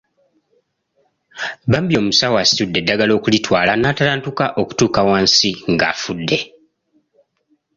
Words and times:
Bambi 1.71 1.93
omusawo 2.01 2.35
asitudde 2.43 2.77
eddagala 2.79 3.13
okulitwala 3.15 3.71
n'atalantuka 3.77 4.45
okutuuka 4.61 5.01
wansi 5.09 5.49
ng'afudde. 5.71 6.39